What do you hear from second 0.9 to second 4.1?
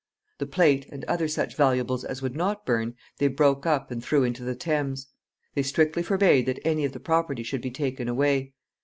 and other such valuables as would not burn, they broke up and